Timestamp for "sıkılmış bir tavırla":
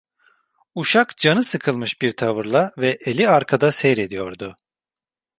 1.43-2.71